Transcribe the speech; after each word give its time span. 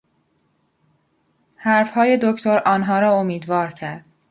حرفهای 1.55 2.19
دکتر 2.21 2.61
آنها 2.65 2.99
را 2.99 3.13
امیدوار 3.13 3.71
کرد. 3.71 4.07